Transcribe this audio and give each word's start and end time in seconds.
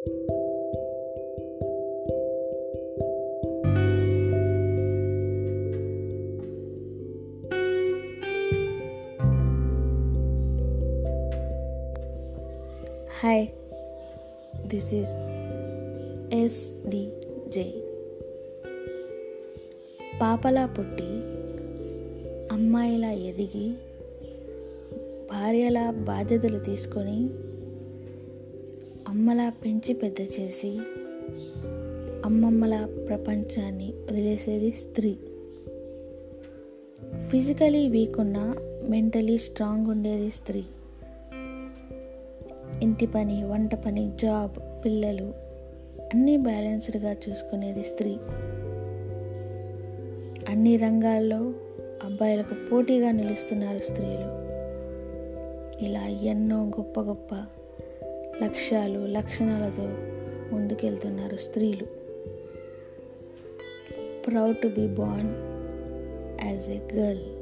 Hi 0.00 0.08
this 0.08 0.24
is 14.94 15.14
SDJ 16.34 17.74
పాపలా 20.22 20.66
పుట్టి 20.66 21.20
అమ్మాయిలా 22.54 23.10
ఎదిగి 23.10 23.72
భార్యలా 25.30 25.90
బాధ్యతలు 25.90 26.58
తీసుకొని 26.58 27.49
అమ్మలా 29.10 29.50
పెంచి 29.50 29.94
పెద్ద 29.94 30.20
చేసి 30.20 30.80
అమ్మమ్మల 32.24 33.04
ప్రపంచాన్ని 33.08 33.92
వదిలేసేది 33.92 34.72
స్త్రీ. 34.72 35.16
ఫిజికలీ 37.28 37.88
వీక్ 37.88 38.20
ఉన్న 38.20 38.54
మెంటలీ 38.88 39.38
స్ట్రాంగ్ 39.38 39.86
ఉండేది 39.86 40.30
స్త్రీ. 40.30 40.64
ఇంటి 42.82 43.06
పని 43.06 43.44
వంట 43.44 43.74
పని 43.74 44.12
జాబ్ 44.22 44.84
పిల్లలు 44.84 45.34
అన్నీ 46.14 46.36
బ్యాలెన్స్డ్గా 46.36 47.12
చూసుకునేది 47.12 47.82
స్త్రీ. 47.82 48.16
అన్ని 50.48 50.76
రంగాల్లో 50.76 51.54
అబ్బాయిలకు 52.04 52.54
పోటీగా 52.54 53.10
నిలుస్తున్నారు 53.10 53.78
స్త్రీలు. 53.78 54.40
ఇలా 55.84 56.04
ఎన్నో 56.04 56.64
గొప్ప 56.64 57.00
గొప్ప 57.00 57.46
లక్ష్యాలు 58.42 59.06
లక్షణాలతో 59.06 59.86
ముందుకెళ్తున్నారు 60.52 61.36
స్త్రీలు. 61.36 61.84
Proud 64.22 64.58
to 64.58 64.68
be 64.68 64.86
born 64.86 65.32
as 66.46 66.70
a 66.70 66.80
girl 66.94 67.39